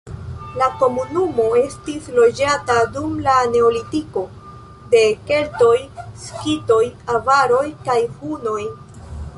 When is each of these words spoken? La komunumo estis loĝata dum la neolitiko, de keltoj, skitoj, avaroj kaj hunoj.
La 0.59 0.67
komunumo 0.77 1.43
estis 1.59 2.07
loĝata 2.19 2.77
dum 2.95 3.13
la 3.27 3.35
neolitiko, 3.53 4.25
de 4.95 5.03
keltoj, 5.29 5.77
skitoj, 6.25 6.83
avaroj 7.19 7.65
kaj 7.91 7.99
hunoj. 8.19 8.61